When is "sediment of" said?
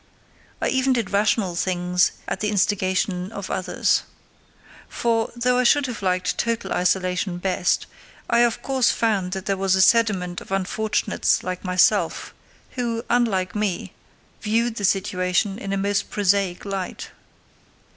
9.81-10.51